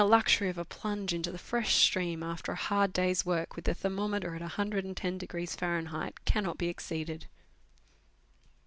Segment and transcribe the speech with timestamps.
[0.01, 3.65] 245 luxury of a plunge into the fresh stream after a hard day's work, with
[3.65, 7.27] the thermometer at 110 Fahrenheit, cannot be exceeded.